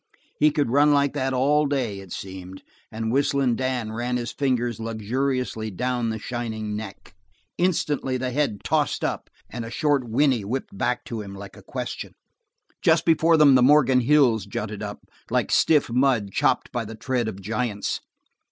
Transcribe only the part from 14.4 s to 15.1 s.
jutted up,